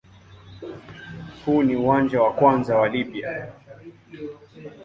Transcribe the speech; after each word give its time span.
Huu 1.45 1.63
ni 1.63 1.75
uwanja 1.75 2.21
wa 2.21 2.33
kwanza 2.33 2.75
wa 2.77 2.89
Libya. 2.89 3.51